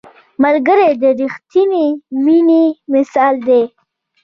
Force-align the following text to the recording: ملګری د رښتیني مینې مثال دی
ملګری 0.43 0.89
د 1.01 1.03
رښتیني 1.19 1.85
مینې 2.23 2.63
مثال 2.93 3.35
دی 3.47 3.61